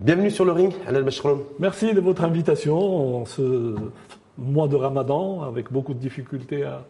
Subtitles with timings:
[0.00, 1.38] Bienvenue sur le ring, Alain Bachroun.
[1.60, 3.76] Merci de votre invitation en ce
[4.36, 6.84] mois de Ramadan avec beaucoup de difficultés à,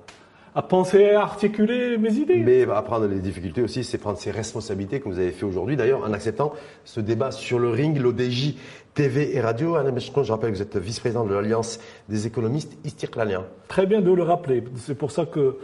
[0.61, 2.37] penser et à articuler mes idées.
[2.37, 6.05] Mais apprendre les difficultés aussi, c'est prendre ses responsabilités comme vous avez fait aujourd'hui d'ailleurs
[6.05, 6.53] en acceptant
[6.85, 8.57] ce débat sur le ring, l'ODJ
[8.93, 9.77] TV et radio.
[9.77, 13.45] Alain je rappelle que vous êtes vice-président de l'Alliance des économistes istirklanien.
[13.69, 14.63] Très bien de le rappeler.
[14.77, 15.57] C'est pour ça que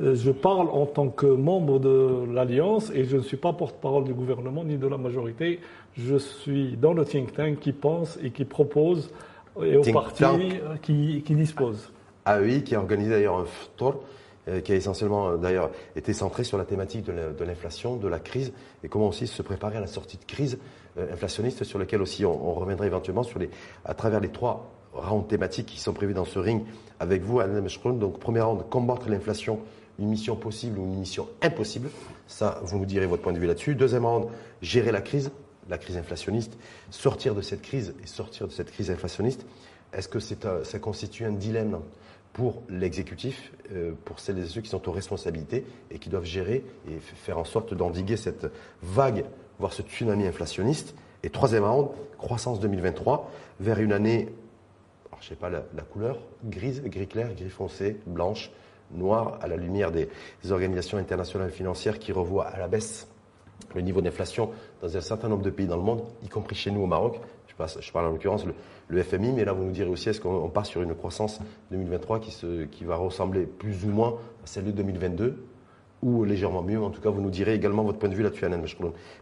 [0.00, 4.04] euh, je parle en tant que membre de l'Alliance et je ne suis pas porte-parole
[4.04, 5.60] du gouvernement ni de la majorité.
[5.96, 9.10] Je suis dans le think tank qui pense et qui propose
[9.62, 11.90] et au parti euh, qui, qui dispose.
[12.26, 14.02] AEI qui a organisé d'ailleurs un tour
[14.64, 18.88] qui a essentiellement d'ailleurs été centré sur la thématique de l'inflation, de la crise et
[18.88, 20.58] comment aussi se préparer à la sortie de crise
[20.98, 23.22] inflationniste sur lequel aussi on, reviendra éventuellement
[23.84, 26.62] à travers les trois rounds thématiques qui sont prévus dans ce ring
[27.00, 27.98] avec vous, Alain Meshkroun.
[27.98, 29.60] Donc, première round, combattre l'inflation
[29.98, 31.90] une mission possible ou une mission impossible.
[32.26, 33.74] Ça, vous nous direz votre point de vue là-dessus.
[33.74, 34.28] Deuxièmement,
[34.62, 35.30] gérer la crise,
[35.68, 36.56] la crise inflationniste,
[36.90, 39.46] sortir de cette crise et sortir de cette crise inflationniste.
[39.92, 41.78] Est-ce que ça constitue un dilemme
[42.34, 46.64] pour l'exécutif, euh, pour celles et ceux qui sont aux responsabilités et qui doivent gérer
[46.90, 48.48] et faire en sorte d'endiguer cette
[48.82, 49.24] vague,
[49.58, 54.28] voire ce tsunami inflationniste Et troisièmement, croissance 2023 vers une année,
[55.20, 58.50] je ne sais pas la, couleur, grise, gris clair, gris foncé, blanche,
[58.90, 60.08] noir à la lumière des,
[60.50, 63.06] organisations internationales financières qui revoient à la baisse
[63.76, 64.50] le niveau d'inflation
[64.82, 67.20] dans un certain nombre de pays dans le monde, y compris chez nous au Maroc.
[67.80, 68.44] Je, parle en l'occurrence
[68.88, 72.20] le, FMI, mais là vous nous direz aussi est-ce qu'on part sur une croissance 2023
[72.20, 75.36] qui, se, qui va ressembler plus ou moins à celle de 2022
[76.02, 76.80] ou légèrement mieux?
[76.82, 78.60] En tout cas, vous nous direz également votre point de vue là-dessus, Anne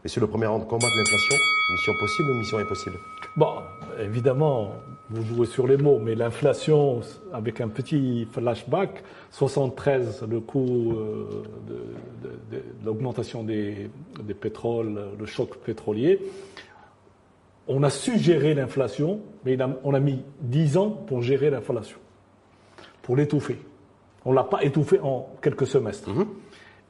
[0.02, 1.36] Mais sur le premier rang, combattre l'inflation,
[1.70, 2.96] mission possible ou mission impossible?
[3.36, 3.52] Bon,
[4.00, 4.72] évidemment,
[5.10, 7.00] vous jouez sur les mots, mais l'inflation,
[7.32, 11.42] avec un petit flashback, 73, le coût euh,
[12.50, 13.90] de, l'augmentation des,
[14.22, 16.20] des pétroles, le choc pétrolier.
[17.68, 21.98] On a su gérer l'inflation, mais on a mis 10 ans pour gérer l'inflation,
[23.02, 23.58] pour l'étouffer.
[24.24, 26.10] On ne l'a pas étouffé en quelques semestres.
[26.10, 26.26] Mm-hmm.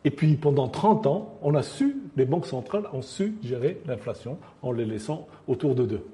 [0.04, 4.38] Et puis pendant 30 ans, on a su, les banques centrales ont su gérer l'inflation
[4.62, 6.04] en les laissant autour de deux.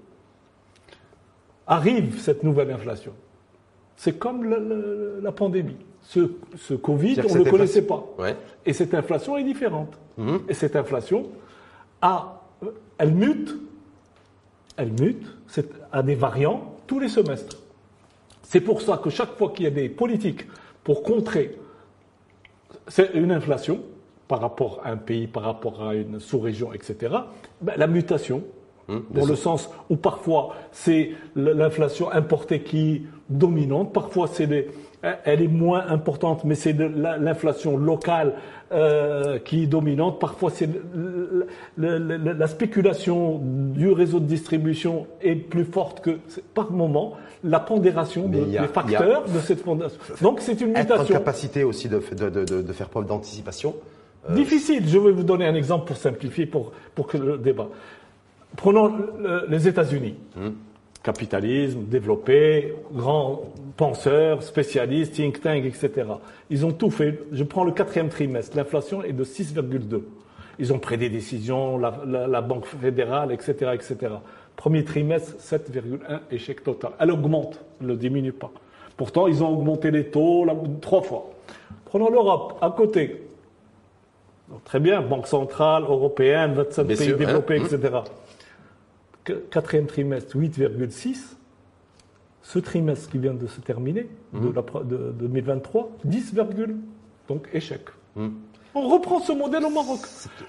[1.66, 3.12] Arrive cette nouvelle inflation.
[3.96, 4.44] C'est comme
[5.22, 5.76] la, pandémie.
[6.02, 6.20] Ce,
[6.56, 8.04] ce Covid, on ne le connaissait pas.
[8.64, 9.98] Et cette inflation est différente.
[10.16, 10.40] Mhm.
[10.48, 11.26] Et cette inflation,
[12.00, 12.42] a,
[12.98, 13.54] elle mute,
[14.78, 15.27] elle mute,
[15.93, 17.59] a des variants tous les semestres.
[18.43, 20.47] C'est pour ça que chaque fois qu'il y a des politiques
[20.83, 21.59] pour contrer
[22.88, 23.83] c'est une inflation
[24.27, 27.15] par rapport à un pays, par rapport à une sous-région, etc.
[27.61, 28.43] Ben, la mutation,
[28.88, 34.69] hum, dans le sens où parfois c'est l'inflation importée qui est dominante, parfois c'est
[35.03, 38.34] elle est moins importante, mais c'est l'inflation locale
[38.72, 40.19] euh, qui est dominante.
[40.19, 40.69] Parfois, c'est
[41.76, 46.19] la spéculation du réseau de distribution est plus forte que
[46.55, 49.99] par moment la pondération des facteurs de cette fondation.
[50.20, 50.94] Donc c'est une mutation.
[50.97, 53.76] Être en capacité aussi de, de, faire preuve d'anticipation.
[54.28, 54.88] Euh, Difficile.
[54.88, 57.69] Je vais vous donner un exemple pour simplifier, pour, pour que le débat.
[58.56, 58.92] Prenons
[59.48, 60.14] les États-Unis.
[60.36, 60.54] Hum.
[61.03, 63.42] Capitalisme développé, grands
[63.76, 66.06] penseurs, spécialistes, think tank, etc.
[66.50, 67.20] Ils ont tout fait.
[67.32, 68.56] Je prends le quatrième trimestre.
[68.56, 70.03] L'inflation est de 6,2.
[70.58, 73.97] Ils ont pris des décisions, la, la Banque fédérale, etc., etc.
[74.56, 76.91] Premier trimestre, 7,1 échec total.
[76.98, 78.50] Elle augmente, elle ne diminue pas.
[78.97, 80.44] Pourtant, ils ont augmenté les taux
[80.81, 81.31] trois fois.
[81.84, 83.22] Prenons l'Europe, à côté.
[84.64, 87.98] très bien, Banque centrale, européenne, 27 pays développés, hein, etc.
[89.50, 91.37] Quatrième trimestre, 8,6.
[92.43, 94.89] Ce trimestre qui vient de se terminer, de, mmh.
[94.89, 96.34] de, 2023, 10,
[97.28, 97.83] donc échec.
[98.17, 98.28] Mmh.
[98.75, 100.00] On reprend ce modèle au Maroc.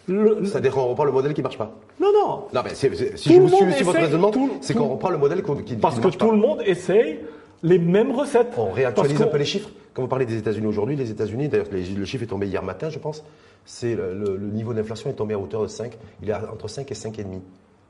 [0.07, 2.47] C'est-à-dire qu'on reprend le modèle qui ne marche pas Non, non.
[2.53, 4.31] Non, mais si je vous suis votre raisonnement,
[4.61, 7.19] c'est qu'on reprend le modèle qui, qui Parce que tout le monde essaye
[7.63, 8.53] les mêmes recettes.
[8.57, 9.69] On réactualise un peu les chiffres.
[9.93, 12.89] Quand vous parlez des États-Unis aujourd'hui, les États-Unis, d'ailleurs, le chiffre est tombé hier matin,
[12.89, 13.23] je pense,
[13.65, 15.97] c'est le, niveau d'inflation est tombé à hauteur de 5.
[16.21, 17.41] Il est entre 5 et 5,5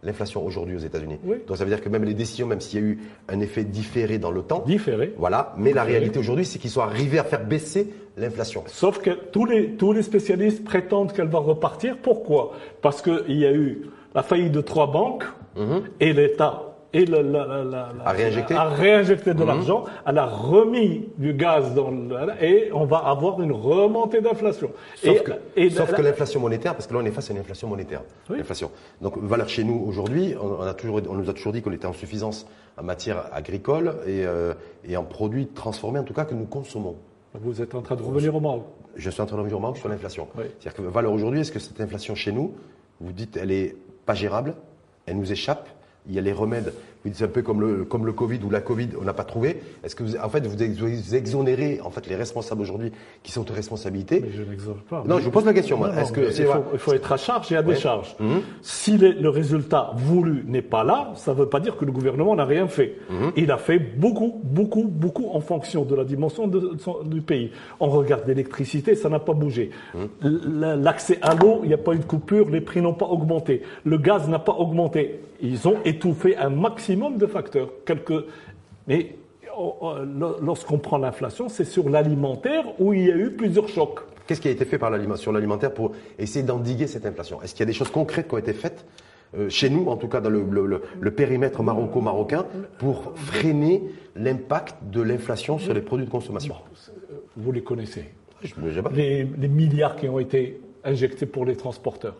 [0.03, 1.19] l'inflation aujourd'hui aux États-Unis.
[1.47, 3.63] Donc ça veut dire que même les décisions, même s'il y a eu un effet
[3.63, 5.53] différé dans le temps, différé, voilà.
[5.57, 8.63] Mais la réalité aujourd'hui, c'est qu'ils sont arrivés à faire baisser l'inflation.
[8.67, 11.97] Sauf que tous les tous les spécialistes prétendent qu'elle va repartir.
[11.97, 12.53] Pourquoi?
[12.81, 13.83] Parce qu'il y a eu
[14.15, 15.25] la faillite de trois banques
[15.55, 15.83] mhm.
[15.99, 19.47] et l'État et la, à réinjecter, à réinjecter de mhm.
[19.47, 24.71] l'argent, elle a remis du gaz dans le, et on va avoir une remontée d'inflation.
[24.95, 27.67] Sauf, que, sauf que l'inflation monétaire, parce que là on est face à une inflation
[27.67, 28.01] monétaire.
[28.29, 28.71] Inflation.
[29.01, 31.85] Donc valeur chez nous aujourd'hui, on, a toujours, on nous a toujours dit qu'on était
[31.85, 32.47] en suffisance
[32.77, 34.53] en matière agricole et, euh,
[34.83, 36.95] et en produits transformés en tout cas que nous consommons.
[37.35, 38.65] Vous êtes en train de revenir au Maroc
[38.95, 40.27] Je suis en train de revenir au Maroc sur l'inflation.
[40.35, 42.55] C'est-à-dire que valeur aujourd'hui, est-ce que cette inflation chez nous,
[42.99, 43.75] vous dites, elle est
[44.05, 44.55] pas gérable,
[45.05, 45.69] elle nous échappe,
[46.09, 46.73] il y a les remèdes
[47.13, 49.61] c'est un peu comme le, comme le Covid ou la Covid, on n'a pas trouvé.
[49.83, 50.61] Est-ce que vous, en fait, vous
[51.15, 52.91] exonérez en fait les responsables aujourd'hui
[53.23, 54.19] qui sont aux responsabilités?
[54.19, 55.03] Mais je n'exonère pas.
[55.07, 55.77] Non, je vous pose la question.
[55.77, 55.91] Moi.
[55.95, 58.15] Est-ce que il, faut, il, faut, être à charge et à décharge.
[58.19, 58.41] Mhm.
[58.61, 62.35] Si le résultat voulu n'est pas là, ça ne veut pas dire que le gouvernement
[62.35, 62.97] n'a rien fait.
[63.09, 63.31] Mhm.
[63.37, 66.75] Il a fait beaucoup, beaucoup, beaucoup en fonction de la dimension de,
[67.05, 67.51] du pays.
[67.79, 69.71] On regarde l'électricité, ça n'a pas bougé.
[69.93, 70.81] Mhm.
[70.81, 73.63] L'accès à l'eau, il n'y a pas eu de coupure, les prix n'ont pas augmenté.
[73.85, 75.21] Le gaz n'a pas augmenté.
[75.41, 77.69] Ils ont étouffé un maximum de facteurs.
[77.85, 78.25] Quelques...
[78.87, 79.15] Mais
[79.57, 79.93] oh, oh,
[80.41, 83.99] lorsqu'on prend l'inflation, c'est sur l'alimentaire où il y a eu plusieurs chocs.
[84.27, 87.41] Qu'est-ce qui a été fait par sur l'alimentaire pour essayer d'endiguer cette inflation?
[87.41, 88.85] Est-ce qu'il y a des choses concrètes qui ont été faites
[89.35, 92.45] euh, chez nous, en tout cas dans le, périmètre maroco-marocain,
[92.77, 93.83] pour freiner
[94.15, 96.55] l'impact de l'inflation sur les produits de consommation?
[97.37, 98.05] Vous les connaissez.
[98.93, 102.15] les milliards qui ont été injectés pour les transporteurs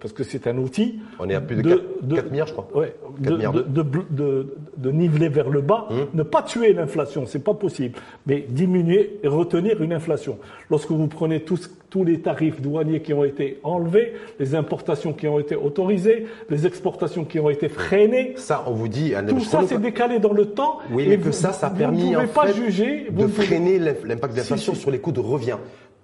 [0.00, 0.98] parce que c'est un outil.
[1.18, 1.82] On est à plus de,
[2.14, 2.68] 4, milliards, je crois.
[2.74, 6.06] Ouais, de, niveler vers le bas, hum.
[6.14, 10.38] ne pas tuer l'inflation, c'est pas possible, mais diminuer et retenir une inflation.
[10.70, 15.28] Lorsque vous prenez tous, tous les tarifs douaniers qui ont été enlevés, les importations qui
[15.28, 18.34] ont été autorisées, les exportations qui ont été freinées.
[18.36, 19.14] Ça, on vous dit.
[19.28, 20.78] Tout ça, c'est décalé dans le temps.
[20.90, 24.74] Oui, et que ça, ça a permis en pas juger, de freiner l'impact de l'inflation
[24.74, 25.58] sur les coûts de revient,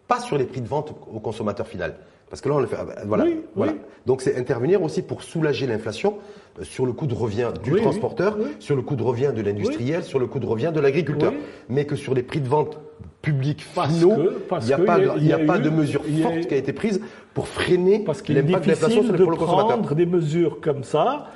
[0.08, 1.94] pas sur les prix de vente au consommateur final.
[2.30, 2.76] Parce que là, on le fait.
[2.76, 3.72] Bah, voilà.
[4.06, 6.16] Donc, c'est intervenir aussi pour soulager l'inflation
[6.58, 10.02] euh, sur le coût de revient du transporteur, sur le coût de revient de l'industriel,
[10.02, 11.32] sur le coût de revient de l'agriculteur.
[11.68, 12.78] Mais que sur les prix de vente
[13.22, 14.16] publics finaux,
[14.60, 17.00] il n'y a, pas de, y a, pas de mesure forte qui a été prise
[17.34, 21.26] pour freiner l'impact de l'inflation sur les de prendre des mesures comme ça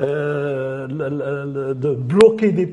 [0.00, 0.86] euh,
[1.74, 2.66] de bloquer des,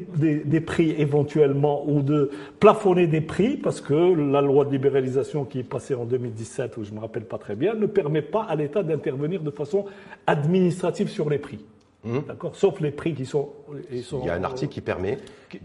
[0.44, 2.30] des, prix éventuellement ou de
[2.60, 3.94] plafonner des prix parce que
[4.32, 7.56] la loi de libéralisation qui est passée en 2017, ou je me rappelle pas très
[7.56, 9.86] bien, ne permet pas à l'État d'intervenir de façon
[10.28, 11.66] administrative sur les prix.
[12.04, 12.20] Mmh.
[12.28, 12.56] D'accord?
[12.56, 13.50] Sauf les prix qui sont,
[13.92, 15.18] Il y a un article qui permet.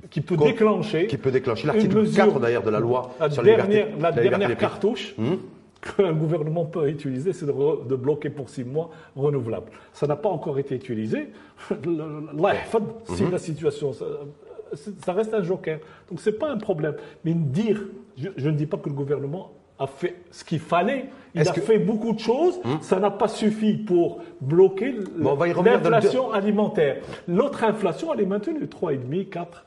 [0.08, 1.08] Qui, peut déclencher.
[1.08, 1.66] Qui peut déclencher.
[1.66, 5.14] L'article 4 d'ailleurs de la loi la sur dernière, la, la dernière cartouche.
[5.18, 5.34] Mmh
[5.80, 9.70] qu'un gouvernement peut utiliser, c'est de, bloquer pour six mois renouvelable.
[9.92, 11.30] Ça n'a pas encore été utilisé.
[11.68, 13.30] si mhm.
[13.30, 15.78] la situation, ça, reste un joker.
[16.10, 16.94] Donc c'est pas un problème.
[17.24, 17.80] Mais dire,
[18.16, 21.06] je, ne dis pas que le gouvernement a fait ce qu'il fallait.
[21.34, 22.60] Il a fait beaucoup de choses.
[22.64, 22.78] Mhm.
[22.82, 27.02] Ça n'a pas suffi pour bloquer l'inflation alimentaire.
[27.26, 29.66] L'autre inflation, elle est maintenue, 3,5, 4.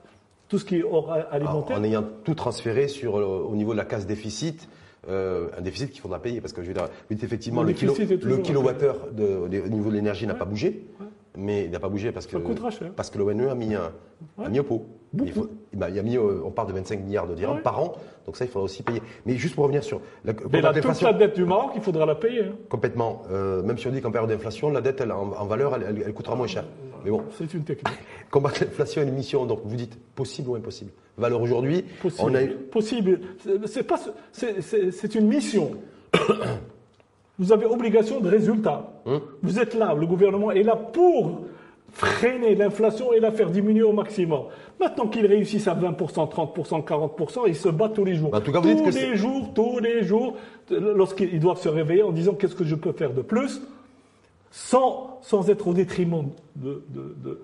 [0.49, 0.83] Tout ce qui est
[1.31, 1.79] alimentaire.
[1.79, 4.69] en ayant tout transféré sur, euh, au niveau de la casse déficit,
[5.09, 6.41] euh, un déficit qu'il faudra payer.
[6.41, 10.45] Parce que je veux dire, effectivement, le, le kilowattheure au niveau de l'énergie n'a pas
[10.45, 10.85] bougé.
[11.35, 12.37] Mais il n'a pas bougé parce que,
[12.95, 13.91] parce que l'ONE a mis, un,
[14.43, 14.85] a mis au pot.
[15.15, 15.33] Il,
[15.73, 17.93] il, a mis, euh, on parle de 25 milliards de dirhams par an,
[18.25, 19.01] donc ça il faudra aussi payer.
[19.25, 22.05] Mais juste pour revenir sur la, Mais la, toute la dette du Maroc, il faudra
[22.05, 22.45] la payer.
[22.45, 22.55] Hein.
[22.69, 23.23] Complètement.
[23.31, 26.13] Euh, même si on dit qu'en période d'inflation, la dette elle, en, valeur, elle, elle,
[26.13, 26.65] coûtera moins cher.
[27.03, 27.23] Mais bon.
[27.37, 27.97] C'est une technique.
[28.31, 31.85] Combattre l'inflation est une mission, donc vous dites possible ou impossible Valeur aujourd'hui,
[32.19, 32.41] on a
[32.71, 33.19] possible.
[33.65, 33.99] C'est pas,
[34.31, 35.71] c'est une mission.
[37.39, 38.93] Vous avez obligation de résultat.
[39.05, 39.21] Hum.
[39.41, 41.45] Vous êtes là, le gouvernement est là pour
[41.91, 44.45] freiner l'inflation et la faire diminuer au maximum.
[44.79, 48.31] Maintenant qu'ils réussissent à 20%, 30%, 40%, ils se battent tous les jours.
[48.31, 50.35] Bah, tous les jours, tous les jours,
[50.69, 53.61] lorsqu'ils doivent se réveiller en disant qu'est-ce que je peux faire de plus,
[54.55, 56.83] sans, sans être au détriment de,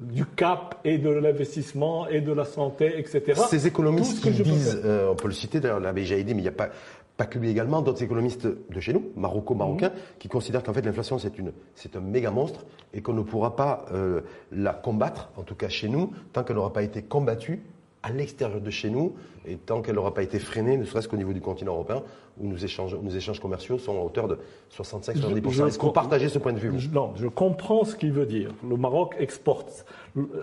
[0.02, 3.42] du cap et de l'investissement et de la santé, etc.
[3.50, 6.44] Ces économistes qui disent, euh, on peut le citer d'ailleurs, l'avait déjà dit, mais il
[6.44, 6.70] n'y a pas,
[7.18, 10.20] pas que lui également, d'autres économistes de chez nous, maroco-marocains, mmh.
[10.20, 12.64] qui considèrent qu'en fait l'inflation c'est un méga monstre
[12.94, 16.58] et qu'on ne pourra pas euh, la combattre, en tout cas chez nous, tant qu'elle
[16.58, 17.64] n'aura pas été combattue
[18.04, 19.16] à l'extérieur de chez nous
[19.46, 22.04] et tant qu'elle n'aura pas été freinée, ne serait-ce qu'au niveau du continent européen,
[22.40, 24.38] où nos échanges, nos échanges commerciaux sont à hauteur de
[24.78, 25.68] 65-70%.
[25.68, 28.52] Est-ce que vous partagez ce point de vue Non, je comprends ce qu'il veut dire.
[28.68, 29.86] Le Maroc exporte,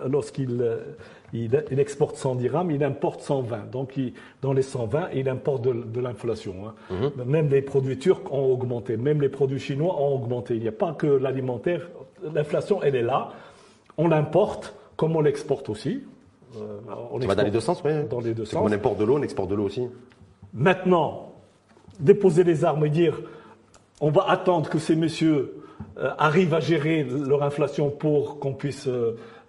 [0.06, 0.62] lorsqu'il
[1.32, 3.70] il, exporte 100 dirhams, il importe 120.
[3.70, 3.98] Donc
[4.42, 6.54] dans les 120, il importe de, l'inflation.
[6.66, 6.74] Hein.
[6.90, 7.24] Mhm.
[7.24, 10.54] Même les produits turcs ont augmenté, même les produits chinois ont augmenté.
[10.54, 11.88] Il n'y a pas que l'alimentaire.
[12.34, 13.32] L'inflation, elle est là.
[13.98, 16.02] On l'importe comme on l'exporte aussi.
[16.56, 16.78] Euh,
[17.10, 17.92] on Ça va dans les deux sens, oui.
[18.08, 18.60] Dans les deux sens.
[18.62, 19.86] on importe de l'eau, on exporte de l'eau aussi.
[20.52, 21.32] Maintenant,
[22.00, 23.20] déposer les armes et dire
[24.00, 25.62] on va attendre que ces messieurs
[26.18, 28.88] arrivent à gérer leur inflation pour qu'on puisse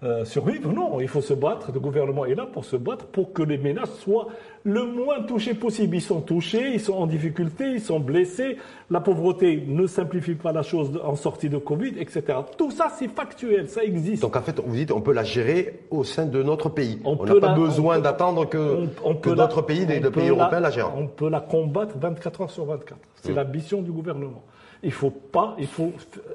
[0.04, 0.72] euh, survivre.
[0.72, 1.72] Non, il faut se battre.
[1.74, 4.28] Le gouvernement est là pour se battre pour que les ménages soient
[4.68, 5.96] le moins touchés possible.
[5.96, 8.58] Ils sont touchés, ils sont en difficulté, ils sont blessés.
[8.92, 12.40] La pauvreté ne simplifie pas la chose en sortie de Covid, etc.
[12.58, 14.22] Tout ça, c'est factuel, ça existe.
[14.22, 17.00] Donc en fait, vous dites, on peut la gérer au sein de notre pays.
[17.06, 18.88] On n'a pas besoin d'attendre que,
[19.22, 20.98] que d'autres pays, des pays européens la gèrent.
[20.98, 23.00] On peut la combattre 24 heures sur 24.
[23.16, 23.36] C'est mmh.
[23.36, 24.44] l'ambition du gouvernement.
[24.84, 25.94] Il faut pas, il faut,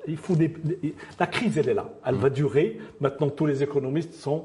[0.09, 0.53] il faut des,
[1.21, 1.89] la crise, elle est là.
[2.05, 2.79] Elle va durer.
[3.01, 4.45] Maintenant, tous les économistes sont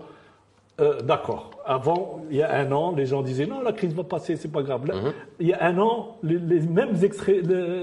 [0.79, 1.49] euh, d'accord.
[1.65, 4.51] Avant, il y a un an, les gens disaient non, la crise va passer, c'est
[4.51, 4.85] pas grave.
[4.85, 5.11] Mhm.
[5.39, 6.93] Il y a un an, les, mêmes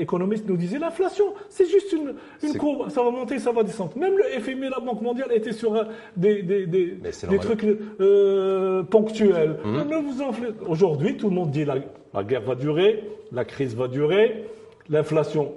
[0.00, 3.98] économistes nous disaient l'inflation, c'est juste une, une courbe, ça va monter, ça va descendre.
[3.98, 5.86] Même le FMI, la Banque mondiale, étaient sur
[6.16, 6.96] des, des, des,
[7.28, 7.64] des trucs
[8.00, 9.56] euh, ponctuels.
[9.64, 10.54] Mhm.
[10.68, 11.76] Aujourd'hui, tout le monde dit la,
[12.14, 14.44] la guerre va durer, la crise va durer,
[14.88, 15.52] l'inflation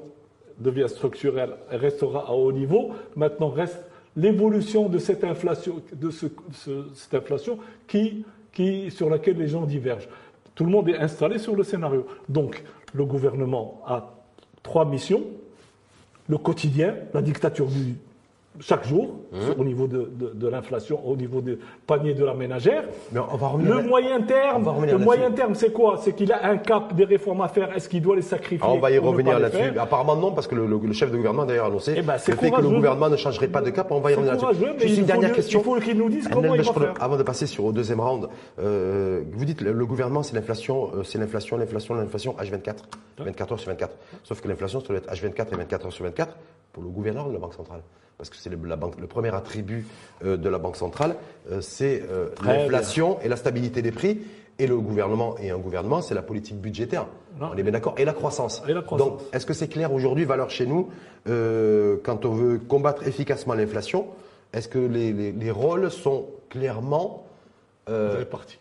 [0.59, 2.89] devient structurelle, restera à haut niveau.
[3.15, 3.86] Maintenant reste
[4.17, 6.09] l'évolution de cette inflation, de
[7.13, 10.09] inflation qui, qui, sur laquelle les gens divergent.
[10.55, 12.05] Tout le monde est installé sur le scénario.
[12.27, 14.13] Donc, le gouvernement a
[14.63, 15.23] trois missions
[16.27, 17.95] le quotidien, la dictature du,
[18.59, 19.59] chaque jour mmh.
[19.59, 22.83] au niveau de, de, l'inflation, au niveau du panier de la ménagère.
[23.11, 25.97] Mais on va le moyen terme, le moyen terme, c'est quoi?
[26.01, 27.75] C'est qu'il a un cap des réformes à faire.
[27.75, 29.77] Est-ce qu'il doit les sacrifier ah, On va y revenir là-dessus.
[29.77, 32.61] Apparemment non, parce que le, chef de gouvernement d'ailleurs annoncé eh ben, le fait que
[32.61, 33.91] le gouvernement ne changerait pas de cap.
[33.91, 34.87] On va y revenir là-dessus.
[34.87, 35.59] Juste une dernière question.
[35.59, 36.93] Il faut qu'il nous dise comment il va faire.
[36.99, 38.27] Avant de passer sur au deuxième round,
[38.59, 42.75] euh, vous dites le, gouvernement c'est l'inflation, euh, c'est l'inflation, l'inflation, l'inflation H24,
[43.19, 43.95] 24 heures sur 24.
[44.23, 46.35] Sauf que l'inflation ça doit être H24 et 24 heures sur 24
[46.77, 47.81] pour le gouverneur de la Banque centrale
[48.19, 49.87] parce que c'est le, le, premier attribut
[50.23, 51.15] euh, de la Banque centrale,
[51.51, 54.19] euh, c'est euh, l'inflation et la stabilité des prix.
[54.59, 57.05] Et le gouvernement et un gouvernement, c'est la politique budgétaire.
[57.39, 57.93] On est bien d'accord.
[57.97, 58.63] Et la croissance.
[58.67, 59.07] Et la croissance.
[59.07, 60.89] Donc, est-ce que c'est clair aujourd'hui, valeur chez nous,
[61.25, 64.07] quand on veut combattre efficacement l'inflation,
[64.53, 67.27] est-ce que les, les, les, rôles sont clairement
[67.87, 68.57] répartis?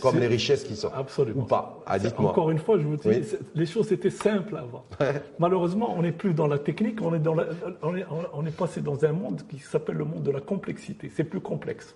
[0.00, 0.90] Comme les richesses qui sont.
[0.94, 1.42] Absolument.
[1.42, 1.80] Ou pas.
[1.86, 3.08] Ah, encore une fois, je vous dis,
[3.54, 4.84] les choses étaient simples avant.
[5.38, 7.36] Malheureusement, on n'est plus dans la technique, on est, dans
[7.82, 11.10] on, est, on est passé dans un monde qui s'appelle le monde de la complexité.
[11.14, 11.94] C'est plus complexe.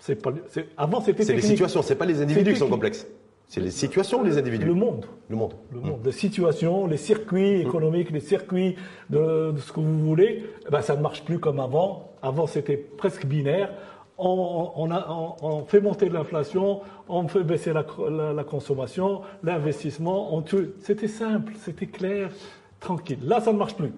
[0.00, 0.32] C'est pas,
[0.76, 3.06] avant, c'était C'est les situations, c'est pas les individus qui sont complexes.
[3.48, 5.06] C'est les situations ou les individus Le monde.
[5.28, 5.54] Le monde.
[5.72, 6.00] Le monde.
[6.04, 8.76] Les situations, les circuits économiques, les circuits
[9.10, 12.12] de, ce que vous voulez, eh ben, ça ne marche plus comme avant.
[12.22, 13.72] Avant, c'était presque binaire
[14.20, 20.72] on, fait monter l'inflation, on fait baisser la, consommation, l'investissement, on tue.
[20.80, 22.30] C'était simple, c'était clair,
[22.78, 23.18] tranquille.
[23.22, 23.92] Là, ça ne marche plus.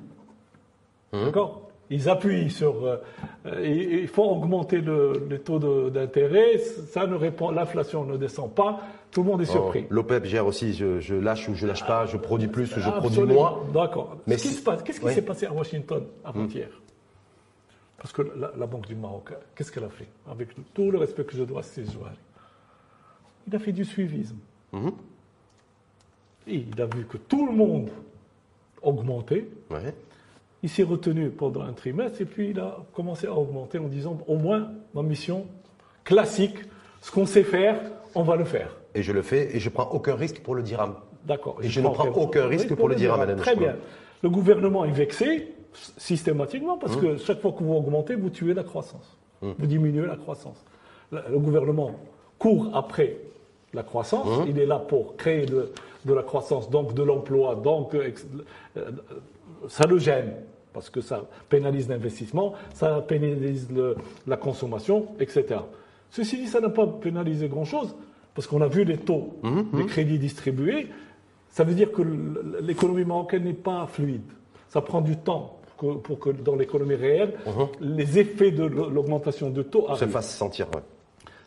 [1.13, 1.25] Hum.
[1.27, 1.69] D'accord?
[1.91, 2.87] Ils appuient sur.
[2.87, 2.97] Euh,
[3.63, 5.59] ils font augmenter le, les taux
[5.91, 9.87] d'intérêt, ça ne répond, l'inflation ne descend pas, tout le monde est oh, surpris.
[9.91, 13.23] L'OPEP gère aussi, je, lâche ou je lâche pas, je produis plus ou je produis
[13.23, 13.61] moins.
[13.75, 14.17] D'accord.
[14.27, 16.69] Qu'est-ce qui s'est passé à Washington avant-hier?
[18.03, 21.37] Parce que la, Banque du Maroc, qu'est-ce qu'elle a fait Avec tout le respect que
[21.37, 22.11] je dois à ces joueurs,
[23.47, 24.39] il a fait du suivisme.
[24.73, 24.93] Mhm.
[26.49, 27.91] Il a vu que tout le monde
[28.83, 29.47] augmentait.
[30.65, 34.19] Il s'est retenu pendant un trimestre et puis il a commencé à augmenter en disant
[34.27, 35.47] au moins ma mission
[36.03, 36.57] classique,
[37.01, 37.81] ce qu'on sait faire,
[38.17, 38.77] on va le faire.
[38.97, 40.97] Et je le fais et je prends aucun risque pour le dirham.
[41.25, 41.61] D'accord.
[41.63, 43.77] Et, je, ne prends aucun risque pour, le dirham, Madame Très bien.
[44.25, 45.55] Le gouvernement est vexé,
[45.97, 49.17] systématiquement, parce que chaque fois que vous augmentez, vous tuez la croissance.
[49.41, 50.65] Vous diminuez la croissance.
[51.11, 51.93] Le gouvernement
[52.39, 53.19] court après
[53.75, 55.73] la croissance, il est là pour créer de,
[56.07, 58.13] la croissance, donc de l'emploi, donc euh,
[58.77, 58.91] euh,
[59.69, 60.35] ça le gêne,
[60.73, 63.69] parce que ça pénalise l'investissement, ça pénalise
[64.27, 65.61] la consommation, etc.
[66.11, 67.95] Ceci dit, ça n'a pas pénalisé grand-chose,
[68.35, 69.35] parce qu'on a vu les taux
[69.73, 70.89] des crédits distribués,
[71.49, 72.03] ça veut dire que
[72.61, 74.23] l'économie marocaine n'est pas fluide.
[74.69, 75.61] Ça prend du temps
[76.03, 77.69] pour que dans l'économie réelle, uh-huh.
[77.81, 80.69] les effets de l'augmentation de taux se fassent sentir.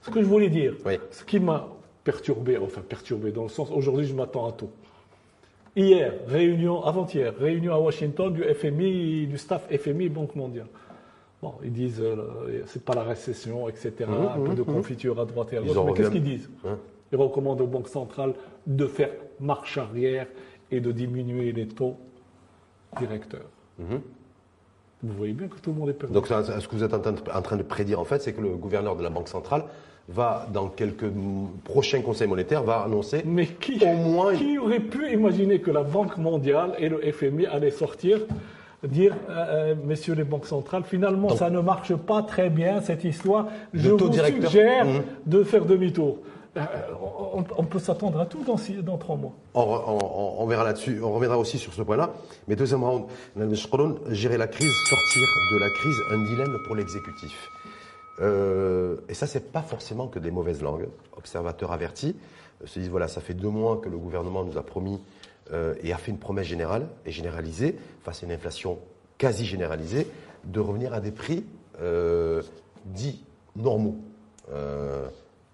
[0.02, 0.76] Ce que je voulais dire,
[1.12, 1.68] ce qui m'a
[2.04, 4.70] perturbé, enfin perturbé dans le sens, aujourd'hui je m'attends à tout.
[5.76, 10.68] Hier, réunion, avant-hier, réunion à Washington du FMI, du staff FMI, Banque mondiale.
[11.42, 13.92] Bon, ils disent, euh, c'est pas la récession, etc.
[14.00, 15.76] Uh-huh, un peu de uh-huh, confiture à droite et à gauche.
[15.86, 16.50] Mais qu'est-ce qu'ils disent
[17.12, 18.34] Ils recommandent aux banques centrales
[18.66, 19.12] de faire
[19.42, 20.28] marche arrière
[20.72, 21.98] et de diminuer les taux
[22.98, 23.50] directeurs.
[25.06, 26.14] Vous voyez bien que tout le monde est perdu.
[26.14, 28.96] Donc, ce que vous êtes en train de prédire, en fait, c'est que le gouverneur
[28.96, 29.64] de la Banque centrale
[30.10, 31.12] va, dans quelques
[31.64, 34.36] prochains conseils monétaires, va annoncer Mais qui, au moins.
[34.36, 38.20] Qui aurait pu imaginer que la Banque mondiale et le FMI allaient sortir
[38.88, 43.04] dire, euh, euh, messieurs les banques centrales, finalement, ça ne marche pas très bien, cette
[43.04, 43.48] histoire.
[43.74, 45.02] Je vous suggère mmh.
[45.26, 46.18] de faire demi-tour.
[46.56, 46.70] Ben,
[47.58, 49.34] on, peut s'attendre à tout dans, dans trois mois.
[49.54, 52.14] On, verra là-dessus, on reviendra aussi sur ce point-là.
[52.48, 53.08] Mais deuxièmement,
[54.10, 57.50] gérer la crise, sortir de la crise, un dilemme pour l'exécutif.
[58.22, 60.88] Euh, et ça, c'est pas forcément que des mauvaises langues.
[61.18, 62.16] Observateurs avertis
[62.64, 65.02] euh, se disent voilà, ça fait deux mois que le gouvernement nous a promis
[65.52, 68.80] euh, et a fait une promesse générale et généralisée face à une inflation
[69.18, 70.08] quasi généralisée
[70.46, 71.44] de revenir à des prix
[72.86, 73.26] dits
[73.58, 73.98] normaux.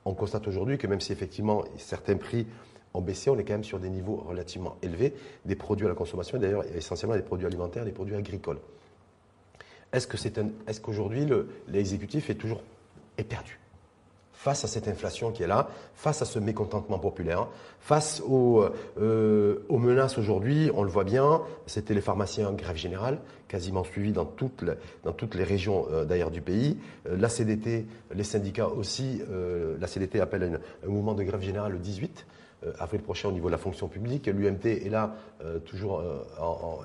[0.05, 2.47] On constate aujourd'hui que même si effectivement certains prix
[2.93, 5.13] ont baissé, on est quand même sur des niveaux relativement élevés
[5.45, 8.59] des produits à la consommation, d'ailleurs essentiellement des produits alimentaires, des produits agricoles.
[9.93, 11.25] Est-ce qu'aujourd'hui
[11.67, 12.61] l'exécutif est toujours
[13.17, 13.60] est perdu
[14.41, 17.47] face à cette inflation qui est là, face à ce mécontentement populaire,
[17.79, 18.65] face aux,
[18.99, 23.83] euh, aux menaces aujourd'hui, on le voit bien, c'était les pharmaciens en grève générale, quasiment
[23.83, 26.79] suivis dans toutes, les, régions euh, d'ailleurs du pays.
[27.07, 29.21] Euh, la CDT, les syndicats aussi,
[29.79, 32.25] la CDT appelle un mouvement de grève générale le 18.
[32.63, 34.25] Euh, avril prochain au niveau de la fonction publique.
[34.27, 35.15] L'UMT est là,
[35.65, 36.03] toujours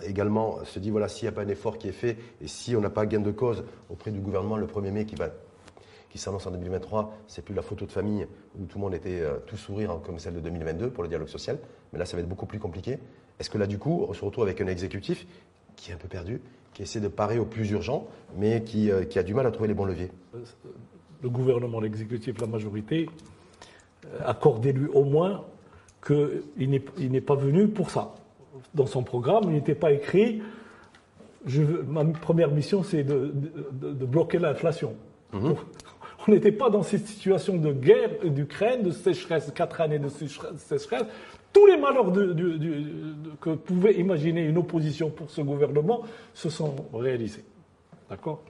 [0.06, 2.76] également, se dit voilà, s'il n'y a pas un effort qui est fait et si
[2.76, 5.28] on n'a pas gain de cause auprès du gouvernement le 1er mai qui va
[6.16, 8.26] qui s'annonce en 2023, c'est plus la photo de famille
[8.58, 11.28] où tout le monde était tout sourire hein, comme celle de 2022 pour le dialogue
[11.28, 11.58] social.
[11.92, 12.98] Mais là, ça va être beaucoup plus compliqué.
[13.38, 15.26] Est-ce que là, du coup, on se retrouve avec un exécutif
[15.76, 16.40] qui est un peu perdu,
[16.72, 18.06] qui essaie de parer au plus urgent,
[18.36, 20.10] mais qui, qui a du mal à trouver les bons leviers?
[21.22, 23.10] Le gouvernement, l'exécutif, la majorité,
[24.24, 25.44] accordez-lui au moins
[26.06, 26.70] qu'il
[27.10, 28.14] n'est pas venu pour ça.
[28.74, 30.40] Dans son programme, il n'était pas écrit
[31.46, 33.32] je ma première mission, c'est de,
[34.06, 34.94] bloquer l'inflation.
[35.32, 35.54] Mhm.
[36.28, 40.88] On n'était pas dans cette situation de guerre d'Ukraine, de sécheresse, quatre années de sécheresse.
[41.52, 42.12] Tous les malheurs
[43.40, 46.02] que pouvait imaginer une opposition pour ce gouvernement
[46.34, 47.44] se sont réalisés.
[48.10, 48.42] D'accord?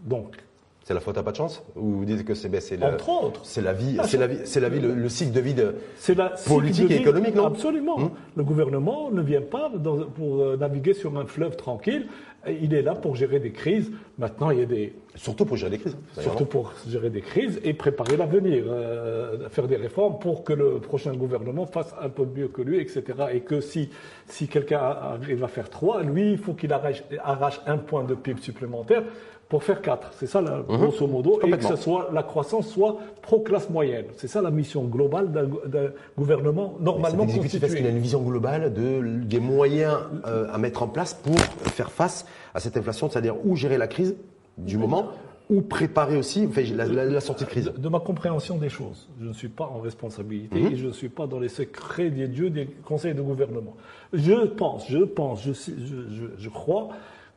[0.00, 0.36] Donc,
[0.84, 3.40] c'est la faute à pas de chance Ou vous dites que c'est ben, Entre autres.
[3.44, 5.74] C'est la vie, c'est la vie, c'est la vie, le, cycle de vie de
[6.16, 7.46] la politique et économique, non?
[7.46, 7.96] Absolument.
[7.96, 8.10] Hum.
[8.36, 9.70] Le gouvernement ne vient pas
[10.14, 12.06] pour euh, naviguer sur un fleuve tranquille.
[12.48, 13.92] Il est là pour gérer des crises.
[14.18, 15.96] Maintenant, il y a des surtout pour gérer des crises.
[16.18, 20.78] Surtout pour gérer des crises et préparer l'avenir, euh, faire des réformes pour que le
[20.78, 23.02] prochain gouvernement fasse un peu mieux que lui, etc.
[23.32, 23.90] Et que si
[24.26, 28.14] si quelqu'un arrive à faire trois, lui, il faut qu'il arrache, arrache un point de
[28.14, 29.02] PIB supplémentaire
[29.50, 30.12] pour faire 4.
[30.16, 30.64] C'est ça, mhm.
[30.68, 34.06] grosso modo, et que ce soit, la croissance soit pro-classe moyenne.
[34.16, 37.66] C'est ça la mission globale d'un gouvernement normalement constitué.
[37.66, 41.38] Est-ce qu'il a une vision globale de, des moyens euh, à mettre en place pour
[41.72, 42.24] faire face
[42.54, 44.14] à cette inflation, c'est-à-dire où gérer la crise
[44.56, 45.08] du moment,
[45.48, 47.72] ou préparer aussi la, sortie de crise?
[47.76, 50.72] De, ma compréhension des choses, je ne suis pas en responsabilité mhm.
[50.72, 53.74] et je ne suis pas dans les secrets des dieux des conseils de gouvernement.
[54.12, 56.90] Je pense, je pense, je, je, je crois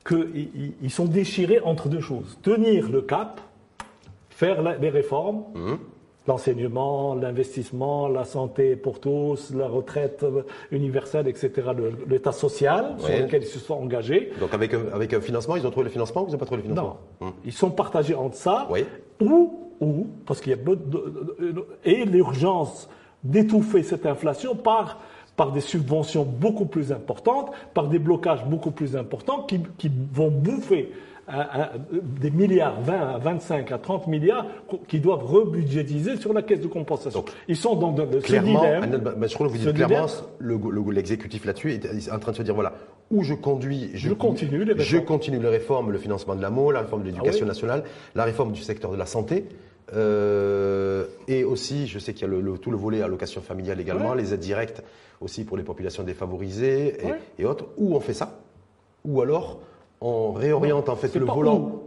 [0.06, 2.38] qu'ils sont déchirés entre deux choses.
[2.42, 3.40] Tenir le cap,
[4.30, 5.74] faire les réformes, mmh.
[6.28, 10.26] l'enseignement, l'investissement, la santé pour tous, la retraite
[10.72, 11.52] universelle, etc.,
[12.08, 14.32] l'état social sur lequel ils se sont engagés.
[14.40, 16.46] Donc avec un, avec un financement, ils ont trouvé le financement ou ils n'ont pas
[16.46, 17.28] trouvé le financement Non.
[17.28, 17.32] Mmh.
[17.46, 18.68] Ils sont partagés entre ça
[19.22, 20.60] ou, ou, parce qu'il y a
[21.86, 22.90] et l'urgence
[23.24, 25.00] d'étouffer cette inflation par
[25.36, 30.30] par des subventions beaucoup plus importantes, par des blocages beaucoup plus importants qui, qui vont
[30.30, 30.92] bouffer
[32.20, 34.46] des milliards, 20 à 25 à 30 milliards
[34.88, 37.24] qui doivent rebudgétiser sur la caisse de compensation.
[37.48, 39.26] Ils sont dans ce clairement, dilemme.
[39.26, 40.08] je crois que vous dites clairement,
[40.92, 42.74] l'exécutif là-dessus est en train de se dire voilà,
[43.10, 46.82] où je conduis, je, continue, les je continue les réformes, le financement de l'AMO, la
[46.82, 47.84] réforme de l'éducation ah nationale,
[48.16, 49.46] la réforme du secteur de la santé.
[49.94, 54.14] Euh, et aussi, je sais qu'il y a le, tout le volet allocation familiale également,
[54.14, 54.84] les aides directes
[55.22, 56.98] aussi pour les populations défavorisées
[57.38, 57.66] et, autres.
[57.78, 58.40] Où on fait ça?
[59.06, 59.60] Ou alors
[60.02, 61.82] on réoriente en fait le volant.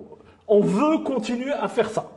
[0.48, 2.10] On veut continuer à faire ça.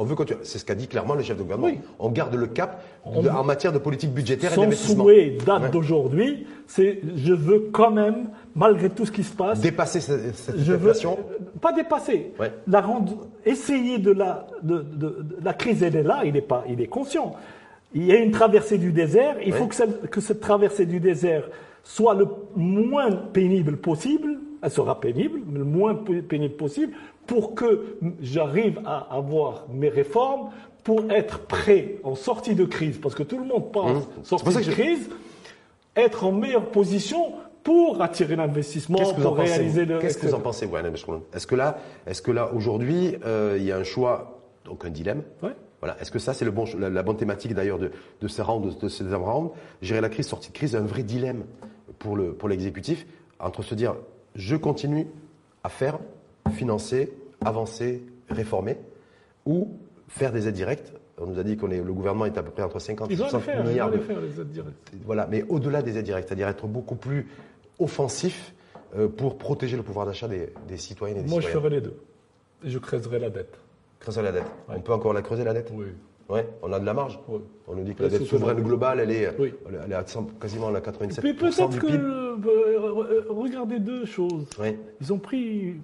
[0.00, 0.40] On veut continuer.
[0.44, 1.74] C'est ce qu'a dit clairement le chef de gouvernement.
[1.98, 5.04] On garde le cap en matière de politique budgétaire et d'investissement.
[5.04, 9.60] Son souhait date d'aujourd'hui, c'est je veux quand même, malgré tout ce qui se passe,
[9.60, 11.18] dépasser cette, cette inflation.
[11.58, 12.32] Pas dépasser.
[12.66, 16.22] La rendre, essayer de la, de, de, la crise elle est là.
[16.24, 17.36] Il est pas, il est conscient.
[17.94, 19.36] Il y a une traversée du désert.
[19.44, 21.44] Il faut que, que cette traversée du désert
[21.84, 24.38] soit le moins pénible possible.
[24.60, 26.92] Elle sera pénible, mais le moins pénible possible
[27.26, 30.50] pour que j'arrive à avoir mes réformes
[30.82, 34.24] pour être prêt en sortie de crise, parce que tout le monde pense mmh.
[34.24, 35.10] sortie de crise,
[35.94, 37.34] être en meilleure position
[37.68, 39.98] pour attirer l'investissement, pour réaliser le.
[39.98, 40.66] Qu'est-ce que vous en pensez,
[41.34, 41.76] Est-ce que là,
[42.06, 45.22] est-ce que là aujourd'hui, euh, il y a un choix, donc un dilemme?
[45.42, 46.00] Voilà.
[46.00, 47.90] Est-ce que ça, c'est bon, la, bonne thématique d'ailleurs de,
[48.22, 49.52] de ces rounds, de, ces rounds
[49.82, 51.44] Gérer la crise, sortie de crise, un vrai dilemme
[51.98, 53.06] pour le pour l'exécutif
[53.38, 53.96] entre se dire,
[54.34, 55.06] je continue
[55.62, 55.98] à faire
[56.54, 57.12] financer,
[57.44, 58.78] avancer, réformer,
[59.44, 59.68] ou
[60.08, 62.62] faire des aides directes On nous a dit que le gouvernement est à peu près
[62.62, 63.90] entre 50 et 60 milliards.
[63.92, 64.92] Ils faire, les aides directes.
[65.04, 67.28] Voilà, mais au-delà des aides directes, c'est-à-dire être beaucoup plus
[67.78, 68.54] offensif
[68.96, 71.60] euh, pour protéger le pouvoir d'achat des, des citoyennes et des Moi, citoyens.
[71.60, 71.96] Moi, je ferai les deux.
[72.64, 73.58] Et je creuserai la dette.
[74.00, 74.46] Creuser la dette.
[74.68, 75.70] On peut encore la creuser, la dette?
[75.72, 75.86] Oui.
[76.28, 77.18] Ouais, on a de la marge.
[77.66, 79.34] On nous dit que la dette souveraine globale, elle est,
[79.82, 80.04] elle est à
[80.38, 81.86] quasiment à 87 Mais peut-être que.
[81.86, 84.46] Euh, regardez deux choses.
[85.00, 85.76] Ils ont pris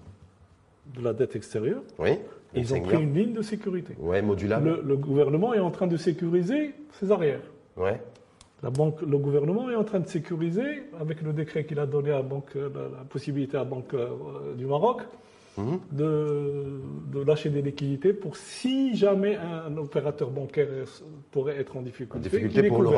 [0.94, 1.82] de la dette extérieure.
[1.98, 2.18] Oui.
[2.54, 3.94] Et ils ont pris une ligne de sécurité.
[3.98, 4.80] Oui, modulable.
[4.84, 7.42] Le, gouvernement est en train de sécuriser ses arrières.
[7.76, 8.00] Ouais.
[8.64, 12.10] La banque, le gouvernement est en train de sécuriser, avec le décret qu'il a donné
[12.10, 15.02] à la, banque, la, possibilité à la Banque euh, du Maroc,
[15.56, 15.80] Mhm.
[15.92, 20.66] de, lâcher des liquidités pour si jamais un opérateur bancaire
[21.30, 22.28] pourrait être en difficulté.
[22.28, 22.90] difficulté pour le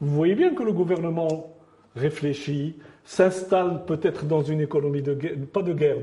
[0.00, 1.56] Vous voyez bien que le gouvernement
[1.96, 5.96] réfléchit, s'installe peut-être dans une économie de guerre, pas de guerre,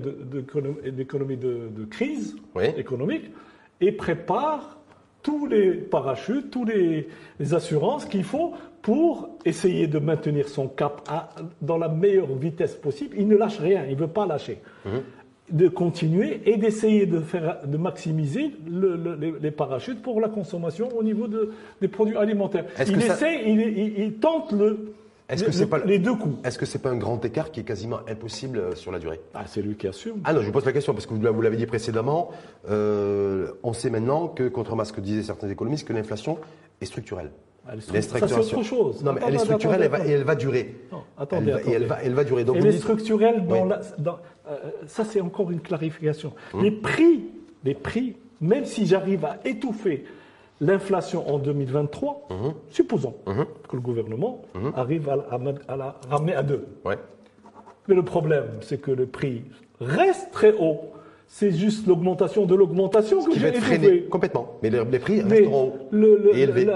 [0.92, 2.36] d'économie de, de, crise
[2.76, 3.32] économique,
[3.80, 4.75] et prépare
[5.26, 7.08] tous les parachutes, tous les,
[7.52, 11.02] assurances qu'il faut pour essayer de maintenir son cap
[11.64, 13.16] dans la meilleure vitesse possible.
[13.18, 14.62] Il ne lâche rien, il ne veut pas lâcher.
[14.86, 15.02] Mhm
[15.52, 21.28] de continuer et d'essayer de, faire, de maximiser les, parachutes pour la consommation au niveau
[21.28, 22.66] de, des produits alimentaires.
[22.88, 24.96] Il essaie, il, tente le,
[25.30, 26.38] est-ce que c'est pas les deux coups.
[26.46, 29.20] Est-ce que c'est pas un grand écart qui est quasiment impossible euh, sur la durée?
[29.34, 30.22] Ah, C'est lui qui assume.
[30.24, 32.32] Ah non, je vous pose la question parce que vous l'avez dit précédemment.
[32.70, 36.38] Euh, on sait maintenant que, contrairement à ce que disaient certains économistes, que l'inflation
[36.82, 37.32] est structurelle.
[37.72, 39.04] Elle est ça, c'est autre chose.
[39.04, 40.76] Non, mais elle est structurelle et elle va durer.
[40.92, 42.44] Non, attendez, elle, Et elle va, elle va durer.
[42.44, 46.34] Donc elle est structurelle dans, la, dans euh, ça c'est encore une clarification.
[46.54, 46.64] Hum.
[46.64, 47.26] Les prix,
[47.64, 50.06] les prix, même si j'arrive à étouffer
[50.62, 52.54] l'inflation en 2023, hum.
[52.70, 53.46] supposons hum.
[53.68, 54.42] que le gouvernement
[54.76, 55.18] arrive à,
[55.68, 56.66] à, la ramener à 2.
[56.86, 56.98] Ouais.
[57.88, 59.44] Mais le problème, c'est que le prix
[59.80, 60.92] reste très haut
[61.28, 64.58] c'est juste l'augmentation de l'augmentation que j'ai freiner complètement.
[64.64, 66.68] Mais les, prix resteront le, et élevés.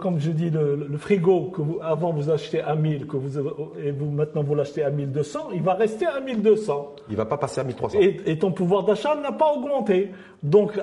[0.00, 3.38] comme je dis, le, frigo que vous, avant vous achetez à 1000, que vous,
[3.82, 6.96] et vous maintenant vous l'achetez à 1200, il va rester à 1200.
[7.08, 7.98] Il va pas passer à 1300.
[8.00, 10.10] Et, et ton pouvoir d'achat n'a pas augmenté.
[10.44, 10.78] Donc,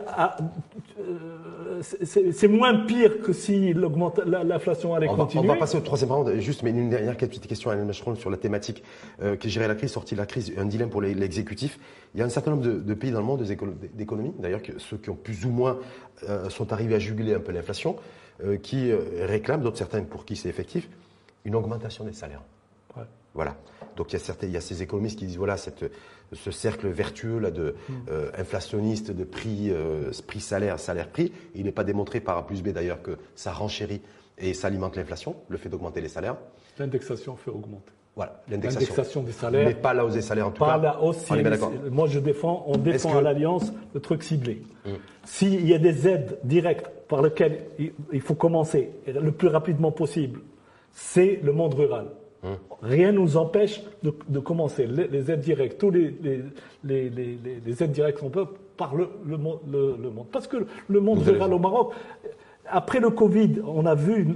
[0.99, 3.73] euh, c'est moins pire que si
[4.25, 5.43] l'inflation allait continuer.
[5.43, 6.39] On va passer au troisième round.
[6.39, 8.84] Juste, mais une dernière petite question à Alain sur la thématique
[9.21, 11.79] euh, qui gérait la crise, sortie de la crise, un dilemme pour l'exécutif.
[12.13, 13.43] Il y a un certain nombre de, pays dans le monde,
[13.93, 15.80] d'économies, d'ailleurs, ceux qui ont plus ou moins
[16.30, 17.95] euh, sont arrivés à juguler un peu l'inflation,
[18.43, 20.89] euh, qui réclament, d'autres certains pour qui c'est effectif,
[21.45, 22.43] une augmentation des salaires.
[23.34, 23.56] Voilà.
[23.95, 25.86] Donc il y, a certains, il y a ces économistes qui disent voilà cette,
[26.34, 27.93] ce cercle vertueux là de mm.
[28.10, 31.32] euh, inflationniste de prix euh, prix salaire salaire prix.
[31.56, 34.02] Il n'est pas démontré par A plus B d'ailleurs que ça renchérit
[34.38, 36.38] et ça alimente l'inflation, le fait d'augmenter les salaires.
[36.78, 37.93] L'indexation fait augmenter.
[38.15, 39.67] Voilà, l'indexation des salaires.
[39.67, 40.78] Mais pas la hausse des salaires en tout pas cas.
[40.78, 41.26] Pas la hausse.
[41.89, 44.63] moi je défends, on défend à l'alliance le truc ciblé.
[44.86, 44.89] Mm.
[45.24, 47.65] S'il y a des aides directes par lesquelles
[48.12, 50.41] il faut commencer le plus rapidement possible,
[50.91, 52.08] c'est le monde rural.
[52.82, 54.88] Rien ne nous empêche de, commencer.
[54.88, 56.12] Les, aides directes, tous les,
[56.84, 58.32] les, aides directes sont
[58.76, 60.26] par le, le, monde.
[60.32, 61.93] Parce que le monde rural au Maroc,
[62.65, 64.30] après le Covid, on a vu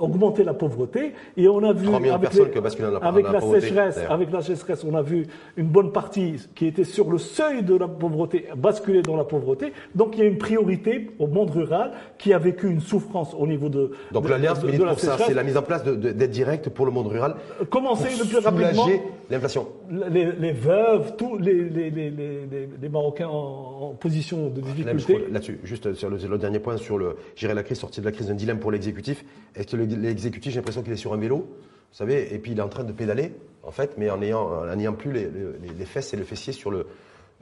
[0.00, 1.12] augmenter la pauvreté.
[1.36, 5.92] Et on a vu avec, la, sécheresse, avec la sécheresse, on a vu une bonne
[5.92, 9.72] partie qui était sur le seuil de la pauvreté basculer dans la pauvreté.
[9.94, 13.46] Donc il y a une priorité au monde rural qui a vécu une souffrance au
[13.46, 13.92] niveau de.
[14.12, 17.08] Donc l'alliance milite pour ça, c'est la mise en place d'aides directes pour le monde
[17.08, 17.36] rural.
[17.68, 18.86] Commencer le plus rapidement.
[19.30, 19.68] l'inflation.
[19.90, 25.26] Les, veuves, tous les, les, Marocains en, position de difficulté.
[25.30, 28.30] Là-dessus, juste sur le, dernier point sur le gérer la crise, sortir de la crise,
[28.30, 29.24] un dilemme pour l'exécutif.
[29.54, 32.52] Est-ce que le l'exécutif, j'ai l'impression qu'il est sur un vélo, vous savez, et puis
[32.52, 36.16] il est en train de pédaler, en fait, mais en n'ayant plus les, fesses et
[36.16, 36.86] le fessier sur le,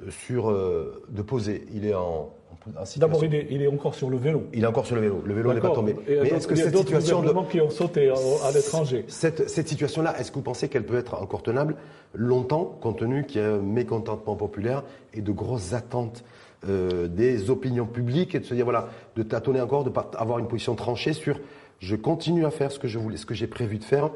[0.09, 1.65] sur euh, de poser.
[1.75, 2.33] Il est en,
[2.97, 4.45] D'abord, il, il est, encore sur le vélo.
[4.53, 5.23] Il est encore sur le vélo.
[5.25, 5.97] Le vélo n'est pas tombé.
[6.07, 7.33] mais est-ce que cette situation de...
[7.51, 9.05] qui ont sauté à, l'étranger.
[9.09, 11.77] Cette, cette situation-là, est-ce que vous pensez qu'elle peut être encore tenable
[12.15, 14.83] longtemps, compte tenu qu'il y a un mécontentement populaire
[15.15, 16.25] et de grosses attentes
[16.69, 20.39] euh, des opinions publiques et de se dire voilà, de tâtonner encore, de pas avoir
[20.39, 21.39] une position tranchée sur
[21.81, 24.11] je continue à faire ce que je voulais, ce que j'ai prévu de faire,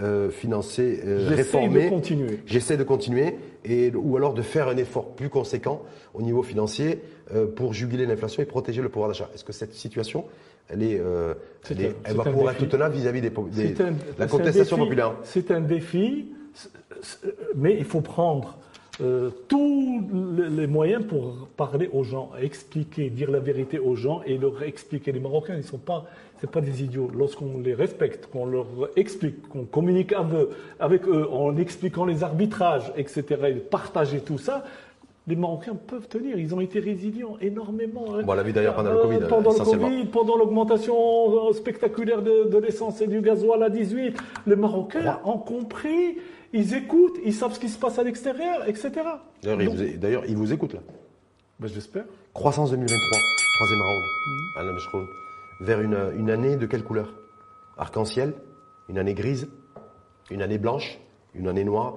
[0.00, 1.84] euh, financer, euh, réformer.
[1.84, 2.40] De continuer.
[2.46, 5.82] J'essaie de continuer, et ou alors de faire un effort plus conséquent
[6.14, 7.02] au niveau financier
[7.34, 9.28] euh, pour juguler l'inflation et protéger le pouvoir d'achat.
[9.34, 10.24] Est-ce que cette situation,
[10.68, 11.34] elle est, euh,
[11.68, 13.74] elle, va pouvoir être tenable vis-à-vis des, des
[14.18, 16.28] la contestation populaire C'est un défi,
[17.54, 18.58] mais il faut prendre
[19.02, 20.00] euh, tous
[20.56, 25.12] les moyens pour parler aux gens, expliquer, dire la vérité aux gens et leur expliquer.
[25.12, 26.04] Les Marocains, ils sont pas,
[26.40, 27.10] c'est pas des idiots.
[27.16, 30.14] Lorsqu'on les respecte, qu'on leur explique, qu'on communique
[30.78, 34.64] avec eux, en expliquant les arbitrages, etc., et partager tout ça,
[35.26, 36.38] les Marocains peuvent tenir.
[36.38, 38.06] Ils ont été résilients énormément.
[38.14, 38.22] Hein.
[38.24, 39.18] Bon, on l'a vu d'ailleurs pendant le Covid.
[39.28, 45.20] Pendant le Covid, pendant l'augmentation spectaculaire de, l'essence et du gasoil à 18, les Marocains
[45.24, 46.18] ont compris,
[46.52, 48.90] ils écoutent, ils savent ce qui se passe à l'extérieur, etc.
[49.42, 50.80] D'ailleurs, ils, vous écoutent là.
[51.60, 52.04] Ben, J'espère.
[52.34, 53.18] Croissance 2023,
[53.56, 54.02] troisième round,
[54.92, 55.64] mmh.
[55.64, 57.14] vers une, une année de quelle couleur?
[57.78, 58.34] Arc-en-ciel
[58.88, 59.48] Une année grise
[60.30, 60.98] Une année blanche
[61.34, 61.96] Une année noire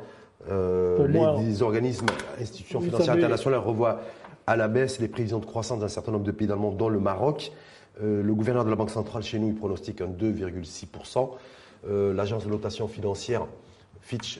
[0.49, 2.05] euh, les, organismes,
[2.39, 4.01] institutions financières internationales revoient
[4.47, 6.77] à la baisse les prévisions de croissance d'un certain nombre de pays dans le monde,
[6.77, 7.51] dont le Maroc.
[8.01, 11.29] Euh, le gouverneur de la Banque centrale chez nous, il pronostique un 2,6%.
[11.87, 13.47] Euh, l'agence de notation financière
[14.05, 14.39] Fitch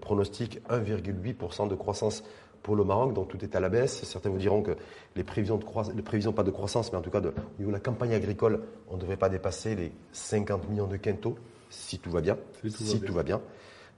[0.00, 2.24] pronostique 1,8% de croissance
[2.62, 4.02] pour le Maroc, donc tout est à la baisse.
[4.04, 4.72] Certains vous diront que
[5.14, 7.70] les prévisions, de les prévisions pas de croissance, mais en tout cas de, au niveau
[7.70, 11.36] de la campagne agricole, on ne devrait pas dépasser les 50 millions de quintaux,
[11.70, 12.38] si tout va bien.
[12.68, 13.40] Si, tout va bien.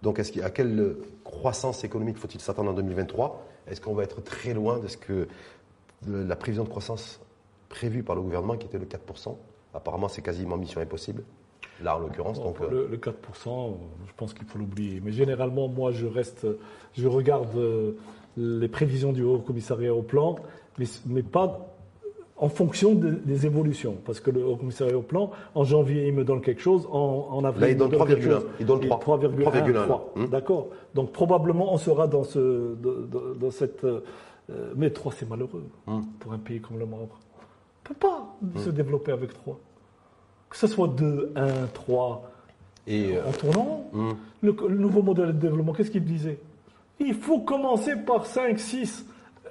[0.02, 4.78] Donc, à quelle croissance économique faut-il s'attendre en 2023 Est-ce qu'on va être très loin
[4.78, 5.28] de ce que
[6.06, 7.20] la prévision de croissance
[7.68, 9.36] prévue par le gouvernement, qui était le 4%
[9.72, 11.22] Apparemment, c'est quasiment mission impossible.
[11.82, 12.40] Là, en l'occurrence.
[12.40, 13.12] donc, euh, le, 4%,
[14.06, 15.00] je pense qu'il faut l'oublier.
[15.02, 16.46] Mais généralement, moi, je reste,
[16.96, 17.92] je regarde euh,
[18.36, 20.36] les prévisions du Haut Commissariat au plan,
[20.78, 21.70] mais, mais pas
[22.40, 23.98] en fonction des évolutions.
[24.04, 27.44] Parce que le Haut Commissariat au plan, en janvier, il me donne quelque chose, en,
[27.44, 28.42] avril, il, donne 3,1.
[28.58, 30.00] Il donne 3,1.
[30.16, 30.26] Hmm.
[30.26, 30.68] D'accord.
[30.94, 32.74] Donc probablement, on sera dans, ce,
[33.38, 33.84] dans cette.
[33.84, 34.00] Euh,
[34.74, 36.00] mais 3, c'est malheureux hmm.
[36.18, 37.10] pour un pays comme le Maroc.
[37.12, 38.58] On ne peut pas hmm.
[38.58, 39.60] se développer avec 3.
[40.50, 42.30] Que ce soit 2, 1, 3.
[42.86, 43.90] Et en tournant,
[44.42, 46.38] le, nouveau modèle de développement, qu'est-ce qu'il disait?
[46.98, 49.06] Il faut commencer par 5, 6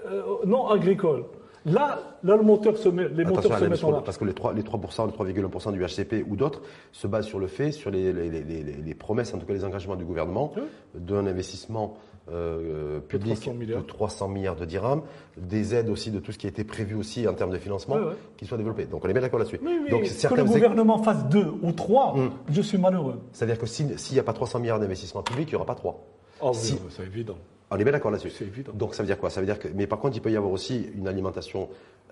[0.05, 1.23] euh, non agricoles.
[1.65, 4.01] Là, là, le moteur se met, les moteurs se mettent en là.
[4.03, 7.39] Parce que les 3, les 3%, les 3,1% du HCP ou d'autres se basent sur
[7.39, 10.53] le fait, sur les, les, les, les, promesses, en tout cas les engagements du gouvernement,
[10.95, 11.97] d'un investissement
[12.32, 15.02] euh, public de 300 milliards de dirhams,
[15.38, 17.98] des aides aussi de tout ce qui a été prévu aussi en termes de financement
[18.38, 18.86] qui soit développé.
[18.86, 19.60] Donc on est bien d'accord là-dessus.
[19.89, 22.32] Donc que le gouvernement fasse deux ou trois, hum.
[22.52, 23.20] je suis malheureux.
[23.32, 26.06] C'est-à-dire que s'il n'y a pas 300 milliards d'investissement public, il n'y aura pas trois.
[26.42, 27.36] Oh, c'est évident.
[27.72, 28.32] On est bien d'accord là-dessus.
[28.32, 28.72] C'est évident.
[28.74, 29.30] Donc ça veut dire quoi?
[29.30, 31.70] Ça veut dire que, mais par contre, il peut y avoir aussi une alimentation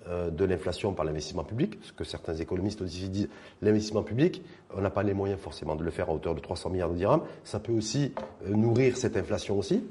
[0.08, 3.30] euh, de l'inflation par l'investissement public, ce que certains économistes aussi disent.
[3.62, 4.44] L'investissement public,
[4.76, 6.96] on n'a pas les moyens forcément de le faire à hauteur de 300 milliards de
[6.96, 7.22] dirhams.
[7.44, 8.14] Ça peut aussi
[8.46, 9.84] euh, nourrir cette inflation aussi.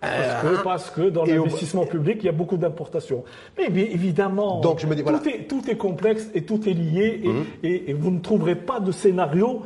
[0.00, 3.24] Parce que, parce que dans l'investissement public, il y a beaucoup d'importations.
[3.58, 7.22] Mais évidemment, Donc, je me dis, tout, est, tout, est, complexe et tout est lié
[7.62, 8.00] et, mhm.
[8.00, 9.62] vous ne trouverez pas de scénario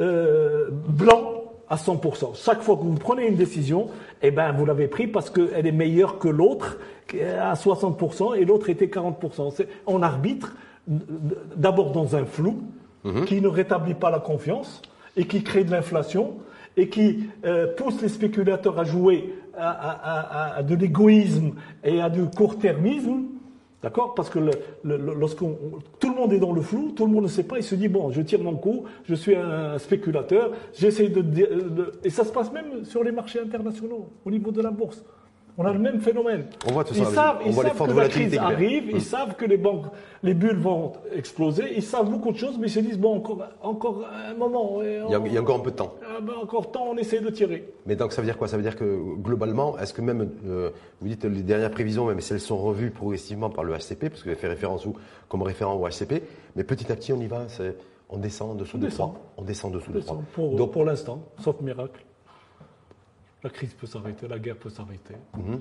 [0.00, 2.34] euh, blanc à 100%.
[2.34, 3.88] Chaque fois que vous prenez une décision,
[4.22, 6.78] eh ben, vous l'avez pris parce qu'elle est meilleure que l'autre
[7.40, 9.66] à 60% et l'autre était 40%.
[9.86, 10.54] On arbitre
[10.86, 12.62] d'abord dans un flou
[13.04, 13.24] mhm.
[13.24, 14.82] qui ne rétablit pas la confiance
[15.16, 16.34] et qui crée de l'inflation
[16.76, 21.52] et qui euh, pousse les spéculateurs à jouer à de l'égoïsme
[21.84, 23.26] et à du court-termisme
[23.84, 24.38] D'accord Parce que
[24.82, 25.58] lorsqu'on
[26.00, 27.74] tout le monde est dans le flou, tout le monde ne sait pas, il se
[27.74, 32.32] dit bon, je tire mon coup, je suis un spéculateur, j'essaie de, et ça se
[32.32, 35.04] passe même sur les marchés internationaux, au niveau de la bourse.
[35.56, 36.46] On a le même phénomène.
[36.66, 37.10] On voit tout ils ça.
[37.10, 39.86] Savent, ils savent que la crise arrive, ils savent que les banques,
[40.24, 43.42] les bulles vont exploser, ils savent beaucoup de choses, mais ils se disent bon, encore,
[43.62, 44.82] encore un moment.
[44.82, 45.94] il, y a, encore un peu de temps.
[46.02, 47.72] Ah ben, encore temps, on essaie de tirer.
[47.86, 48.48] Mais donc ça veut dire quoi?
[48.48, 52.20] Ça veut dire que globalement, est-ce que même, euh, vous dites les dernières prévisions, même
[52.20, 54.88] si elles sont revues progressivement par le HCP, parce que vous avez fait référence
[55.28, 56.22] comme référent au HCP,
[56.56, 57.46] mais petit à petit on y va,
[58.10, 59.14] on descend en dessous de 3.
[59.36, 60.20] On descend en dessous de 3.
[60.34, 62.04] Pour, donc, pour l'instant, sauf miracle.
[63.44, 65.14] La crise peut s'arrêter, la guerre peut s'arrêter.
[65.36, 65.60] Mhm.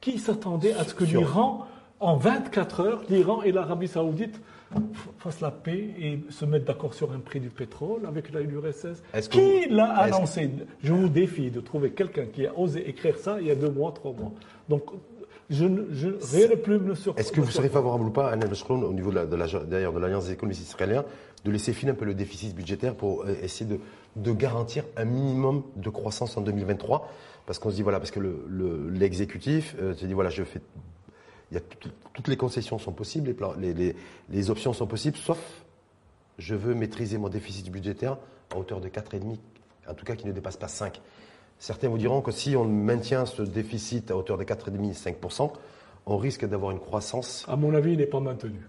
[0.00, 1.66] Qui s'attendait à ce que l'Iran,
[1.98, 4.38] en 24 heures, l'Iran et l'Arabie saoudite
[5.18, 9.02] fassent la paix et se mettent d'accord sur un prix du pétrole avec la l'URSS
[9.30, 10.50] Qui l'a annoncé?
[10.82, 13.70] Je vous défie de trouver quelqu'un qui a osé écrire ça il y a deux
[13.70, 14.32] mois, trois mois.
[14.68, 14.82] Donc,
[15.50, 17.18] rien plus me surprendre.
[17.18, 20.62] Est-ce que vous serez favorable ou pas, Anna au niveau de, de l'Alliance des économistes
[20.62, 21.04] israéliens,
[21.44, 23.78] de laisser filer un peu le déficit budgétaire pour euh, essayer de,
[24.16, 27.10] de garantir un minimum de croissance en 2023
[27.46, 28.20] Parce qu'on se dit, voilà, parce que
[28.92, 30.60] l'exécutif le, se dit, voilà, je fais.
[32.14, 33.96] Toutes les concessions sont possibles, les, les,
[34.30, 35.38] les, options sont possibles, sauf
[36.38, 38.16] je veux maîtriser mon déficit budgétaire
[38.52, 39.36] à hauteur de 4,5,
[39.88, 41.00] en tout cas qui ne dépasse pas 5.
[41.58, 45.50] Certains vous diront que si on maintient ce déficit à hauteur de 4,5-5%,
[46.06, 47.46] on risque d'avoir une croissance.
[47.48, 48.60] À mon avis, il n'est pas maintenu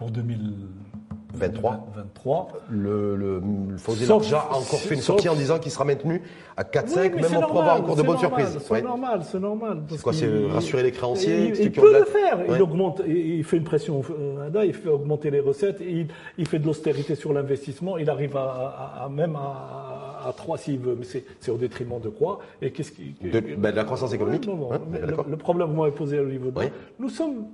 [0.00, 1.88] pour 2023.
[1.94, 2.48] 23.
[2.70, 3.76] Le, le, le
[4.10, 6.22] a encore fait une sortie en disant qu'il sera maintenu
[6.56, 8.58] à 4-5, même on avoir encore de bonnes surprises.
[8.66, 9.82] C'est normal, c'est normal.
[9.90, 12.38] C'est quoi, c'est rassurer les créanciers Il, il peut le faire.
[12.48, 16.58] Il augmente, il fait une pression, euh, il fait augmenter les recettes, il, il fait
[16.58, 20.96] de l'austérité sur l'investissement, il arrive à, à, à même à à, 3 s'il veut,
[20.98, 24.46] mais c'est au détriment de quoi Et qu'est-ce qui de, ben, la croissance économique.
[24.46, 24.80] Non, hein,
[25.28, 26.60] le, problème que vous m'avez posé au niveau de
[26.98, 27.46] nous sommes,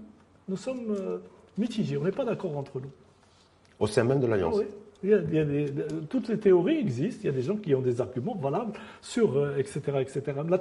[0.49, 1.19] nous sommes euh,
[1.59, 1.97] mitigés.
[1.97, 2.91] On n'est pas d'accord entre nous.
[3.79, 4.57] Au sein même de l'alliance.
[4.59, 4.65] Oui.
[5.03, 5.45] Il y a,
[6.09, 7.21] toutes les théories existent.
[7.25, 10.23] Il y a des gens qui ont des arguments valables sur etc euh, etc.
[10.49, 10.61] La,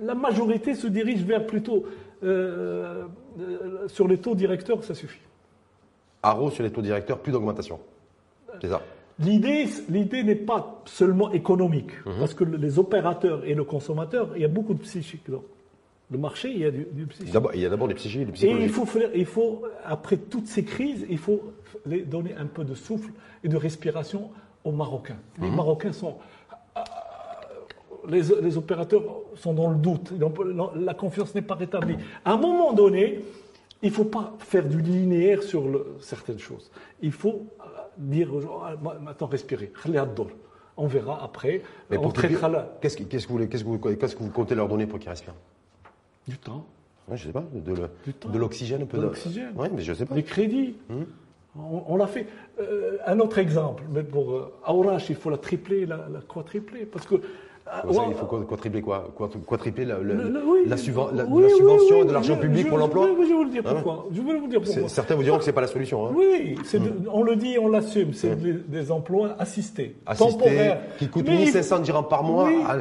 [0.00, 1.84] la, majorité se dirige vers plutôt
[2.22, 3.04] euh,
[3.88, 5.20] sur les taux directeurs, ça suffit.
[6.22, 7.78] Arrow sur les taux directeurs, plus d'augmentation.
[8.60, 8.80] C'est ça.
[9.20, 12.14] L'idée, l'idée n'est pas seulement économique, mhm.
[12.18, 15.42] parce que les opérateurs et le consommateur, il y a beaucoup de psychique dans
[16.10, 17.34] le marché, il y a du, psychique.
[17.54, 20.46] il y a d'abord du psychique, du Et il faut, faire, il faut, après toutes
[20.46, 21.40] ces crises, il faut
[21.86, 23.10] donner un peu de souffle
[23.42, 24.30] et de respiration
[24.64, 25.18] aux Marocains.
[25.40, 25.56] Les mhm.
[25.56, 26.16] Marocains sont,
[28.08, 29.02] les, les, opérateurs
[29.36, 30.12] sont dans le doute,
[30.76, 31.96] la confiance n'est pas rétablie.
[32.24, 33.20] À un moment donné,
[33.82, 35.64] il ne faut pas faire du linéaire sur
[36.00, 36.70] certaines choses.
[37.00, 37.46] Il faut
[37.98, 39.72] dire aux gens, ah, maintenant respirez,
[40.76, 42.76] on verra après, Mais on traitera là.
[42.80, 45.34] Qu'est-ce que, que vous, que que comptez leur donner pour qu'ils respirent?
[46.26, 46.64] Du temps.
[47.10, 48.96] Je je sais pas, de, l'oxygène un peu.
[48.96, 49.52] De l'oxygène.
[49.56, 50.14] Oui, mais je sais pas.
[50.14, 50.74] Des crédits.
[50.90, 51.04] Hum.
[51.86, 52.26] On, l'a fait.
[52.60, 56.84] Euh, un autre exemple, mais pour euh, Aurache, il faut la tripler, la, la quadrupler,
[56.84, 57.16] parce que
[57.66, 59.10] ah, il faut quadrupler quoi
[59.46, 59.96] Quadrupler la,
[60.66, 64.06] la, subvention de l'argent public pour l'emploi je vais vous le dire ah pourquoi.
[64.12, 64.88] Je vais vous dire pourquoi.
[64.88, 66.06] Certains vous diront que ce n'est pas la solution.
[66.06, 66.10] Hein.
[66.14, 67.08] Oui, hmm.
[67.10, 68.12] on le dit, on l'assume.
[68.12, 68.64] C'est hmm.
[68.68, 70.80] des, emplois assistés, assistés temporaires.
[70.98, 72.76] Qui coûtent 1500 dirhams par mois à,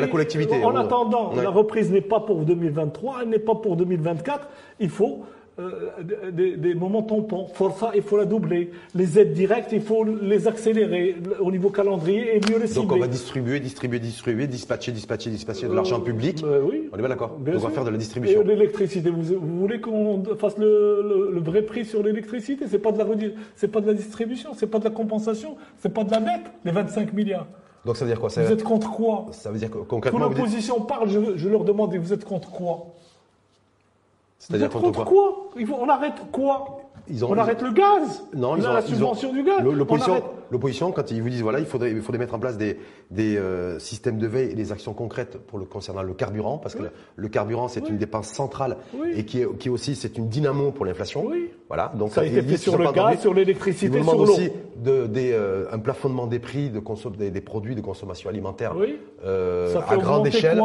[0.00, 0.62] la collectivité.
[0.64, 4.48] En attendant, la reprise n'est pas pour 2023, elle n'est pas pour 2024.
[4.80, 5.24] Il faut
[5.58, 7.46] euh, des, moments tampons.
[7.46, 8.72] Força, il faut la doubler.
[8.94, 12.82] Les aides directes, il faut les accélérer au niveau calendrier et mieux les cibler.
[12.82, 16.42] Donc on va distribuer, distribuer, distribuer, dispatcher, dispatcher, dispatcher de l'argent public.
[16.44, 16.90] Euh, oui.
[16.92, 17.38] On est bien d'accord.
[17.40, 18.42] On va faire de la distribution.
[18.42, 22.66] L'électricité, vous, voulez qu'on fasse le, vrai prix sur l'électricité?
[22.68, 23.06] C'est pas de la
[23.54, 26.52] c'est pas de la distribution, c'est pas de la compensation, c'est pas de la dette,
[26.66, 27.46] les 25 milliards.
[27.86, 28.28] Donc ça veut dire quoi?
[28.28, 29.26] Vous êtes contre quoi?
[29.30, 30.20] Ça veut dire concrètement.
[30.20, 32.88] Quand l'opposition parle, je, je leur demande, vous êtes contre quoi?
[34.48, 35.48] C'est-à-dire contre, quoi,
[35.80, 36.78] On arrête quoi
[37.22, 39.62] on arrête le gaz Non, ils ont, la subvention du gaz.
[40.50, 42.78] L'opposition, quand ils vous disent voilà, il faudrait, il faudrait mettre en place des,
[43.10, 46.74] des euh, systèmes de veille et des actions concrètes pour le concernant le carburant, parce
[46.74, 46.82] que
[47.16, 48.76] le, carburant c'est une dépense centrale
[49.14, 51.30] et qui est, qui aussi c'est une dynamo pour l'inflation.
[51.68, 51.90] Voilà.
[51.94, 54.22] Donc ça a été fait sur le gaz, sur l'électricité, sur l'eau.
[54.22, 56.80] aussi de, des, euh, un plafonnement des prix de
[57.16, 58.74] des, des, produits de consommation alimentaire
[59.24, 60.62] euh, à grande échelle.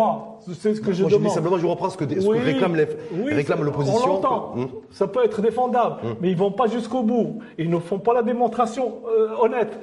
[0.54, 1.32] C'est ce que je demande.
[1.32, 4.00] simplement, je reprends ce que, ce que réclame l'opposition.
[4.04, 4.54] On l'entend.
[4.56, 4.68] Hum.
[4.92, 6.16] Ça peut être défendable, hum.
[6.22, 7.40] mais ils vont pas jusqu'au bout.
[7.58, 9.80] Ils ne font pas la démonstration euh, honnête.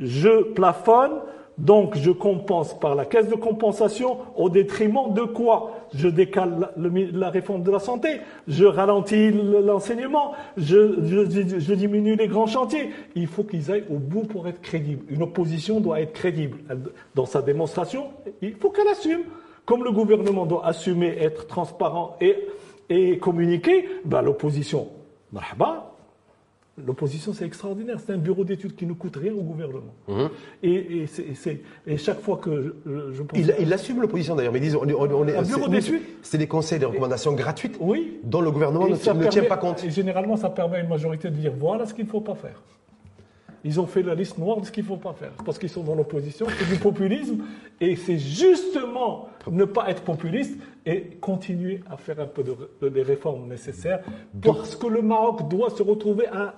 [0.00, 1.12] Je plafonne,
[1.58, 5.72] donc je compense par la caisse de compensation au détriment de quoi?
[5.94, 12.90] Je décale la, réforme de la santé, je ralentis l'enseignement, je, diminue les grands chantiers.
[13.14, 15.04] Il faut qu'ils aillent au bout pour être crédibles.
[15.08, 16.58] Une opposition doit être crédible.
[17.14, 18.08] Dans sa démonstration,
[18.42, 19.22] il faut qu'elle assume.
[19.64, 24.88] Comme le gouvernement doit assumer, être transparent et, communiquer, ben l'opposition,
[26.84, 27.98] L'opposition, c'est extraordinaire.
[28.04, 29.94] C'est un bureau d'études qui ne coûte rien au gouvernement.
[30.08, 30.28] Mhm.
[30.62, 31.06] Et,
[31.86, 33.38] et, chaque fois que je, pense.
[33.38, 36.02] Il, assume l'opposition d'ailleurs, mais disons, on, est, un bureau d'études.
[36.22, 39.84] C'est des conseils, des recommandations gratuites oui, dont le gouvernement ne, tient pas compte.
[39.84, 42.34] Et généralement, ça permet à une majorité de dire voilà ce qu'il ne faut pas
[42.34, 42.60] faire.
[43.66, 45.32] Ils ont fait la liste noire de ce qu'il ne faut pas faire.
[45.44, 47.44] Parce qu'ils sont dans l'opposition, c'est du populisme.
[47.80, 53.02] Et c'est justement ne pas être populiste et continuer à faire un peu de, des
[53.02, 54.04] réformes nécessaires.
[54.40, 56.54] Parce que le Maroc doit se retrouver à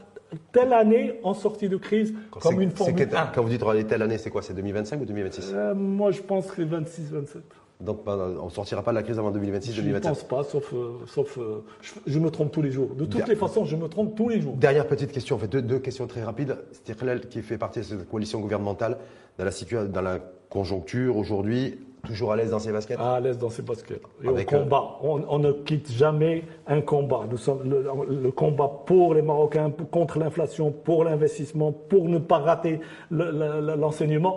[0.53, 4.31] telle année en sortie de crise comme une Formule Quand vous dites telle année, c'est
[4.31, 7.41] quoi C'est 2025 ou 2026 euh, Moi, je pense que c'est 26-27.
[7.81, 10.73] Donc on ne sortira pas de la crise avant 2026-2027 Je ne pense pas, sauf,
[10.75, 11.65] euh, sauf euh,
[12.07, 12.95] je, me trompe tous les jours.
[12.95, 14.57] De toutes les façons, je me trompe tous les jours.
[14.57, 16.57] Dernière petite question, en fait, deux, questions très rapides.
[16.73, 18.99] Stirlel, qui fait partie de cette coalition gouvernementale,
[19.39, 22.99] dans la, dans la conjoncture aujourd'hui, toujours à l'aise dans ses baskets?
[22.99, 24.03] À l'aise dans ses baskets.
[24.23, 24.99] Et Avec on combat.
[25.03, 27.23] On, ne quitte jamais un combat.
[27.31, 32.81] Nous sommes le, combat pour les Marocains, contre l'inflation, pour l'investissement, pour ne pas rater
[33.11, 34.37] l'enseignement.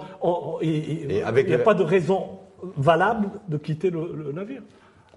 [0.62, 2.40] il n'y a pas de raison
[2.78, 4.62] valable de quitter le, navire.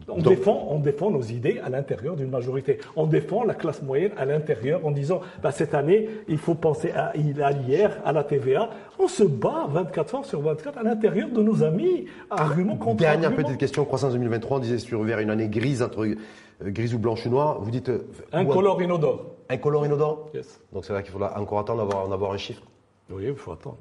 [0.09, 2.79] On, défend, on défend nos idées à l'intérieur d'une majorité.
[2.97, 6.91] On défend la classe moyenne à l'intérieur en disant bah, cette année, il faut penser
[6.91, 8.71] à, l'IR, à la TVA.
[8.99, 12.07] On se bat 24 heures sur 24 à l'intérieur de nos amis.
[12.31, 16.05] Argument contre Dernière petite question croissance 2023, on disait sur vers une année grise, entre
[16.05, 16.17] euh,
[16.63, 17.61] grise ou blanche ou noire.
[17.61, 17.89] Vous dites.
[17.89, 19.27] Euh, incolore inodore.
[19.49, 20.61] Incolore inodore Yes.
[20.73, 22.63] Donc c'est vrai qu'il faudra encore attendre d'avoir avoir un chiffre
[23.11, 23.79] Oui, il faut attendre.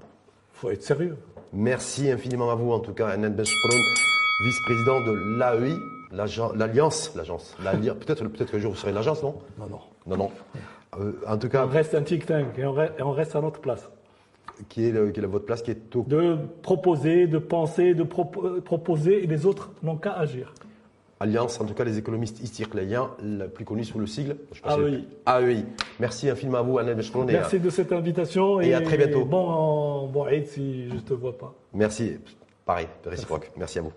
[0.56, 1.18] Il faut être sérieux.
[1.52, 3.36] Merci infiniment à vous, en tout cas, Anan
[4.42, 5.78] vice-président de l'AEI,
[6.12, 7.56] l'Alliance, l'agence.
[7.60, 9.36] Peut-être peut que jour vous serez l'agence, non?
[9.58, 9.80] Non, non.
[10.06, 10.32] Non, non.
[11.00, 11.66] Euh, en tout cas.
[11.66, 13.90] On reste un think tank et on reste à notre place.
[14.70, 16.06] qui est, le, qui est votre place qui est tout.
[16.08, 20.54] De proposer, de penser, de proposer, et les autres n'ont qu'à agir.
[21.20, 25.06] Alliance, en tout cas les économistes istircléens, la plus connue sous le sigle AEI.
[25.26, 25.66] AEI.
[26.00, 29.24] Merci infiniment à vous, Annette Merci de cette invitation et, à très bientôt.
[29.24, 31.54] Bon, bon si je ne te vois pas.
[31.74, 32.18] Merci,
[32.66, 33.52] pareil, réciproque.
[33.56, 33.94] Merci à vous.